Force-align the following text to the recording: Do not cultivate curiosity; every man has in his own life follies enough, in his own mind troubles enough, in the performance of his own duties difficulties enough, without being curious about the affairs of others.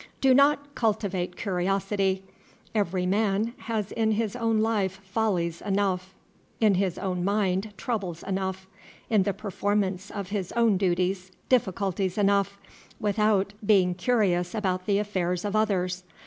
Do 0.19 0.33
not 0.33 0.73
cultivate 0.73 1.35
curiosity; 1.35 2.23
every 2.73 3.05
man 3.05 3.53
has 3.69 3.91
in 3.91 4.13
his 4.13 4.35
own 4.35 4.57
life 4.57 4.99
follies 5.03 5.61
enough, 5.61 6.15
in 6.59 6.73
his 6.73 6.97
own 6.97 7.23
mind 7.23 7.71
troubles 7.77 8.23
enough, 8.23 8.65
in 9.11 9.21
the 9.21 9.31
performance 9.33 10.09
of 10.09 10.29
his 10.29 10.51
own 10.53 10.75
duties 10.77 11.31
difficulties 11.49 12.17
enough, 12.17 12.57
without 12.99 13.53
being 13.63 13.93
curious 13.93 14.55
about 14.55 14.87
the 14.87 14.97
affairs 14.97 15.45
of 15.45 15.55
others. 15.55 16.03